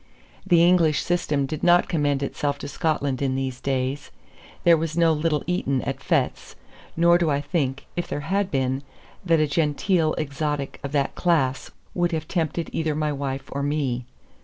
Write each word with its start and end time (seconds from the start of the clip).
The 0.47 0.65
English 0.65 0.99
system 1.03 1.45
did 1.45 1.61
not 1.61 1.87
commend 1.87 2.23
itself 2.23 2.57
to 2.57 2.67
Scotland 2.67 3.21
in 3.21 3.35
these 3.35 3.61
days. 3.61 4.09
There 4.63 4.75
was 4.75 4.97
no 4.97 5.13
little 5.13 5.43
Eton 5.45 5.83
at 5.83 5.99
Fettes; 6.01 6.55
nor 6.97 7.19
do 7.19 7.29
I 7.29 7.39
think, 7.39 7.85
if 7.95 8.07
there 8.07 8.21
had 8.21 8.49
been, 8.49 8.81
that 9.23 9.39
a 9.39 9.45
genteel 9.45 10.15
exotic 10.17 10.79
of 10.83 10.91
that 10.93 11.13
class 11.13 11.69
would 11.93 12.13
have 12.13 12.27
tempted 12.27 12.71
either 12.73 12.95
my 12.95 13.11
wife 13.13 13.47
or 13.51 13.61
me. 13.61 14.07